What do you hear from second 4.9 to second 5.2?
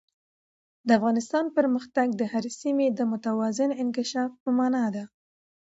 دی.